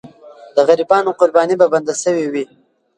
[0.55, 2.45] د غریبانو قرباني به بنده سوې وي.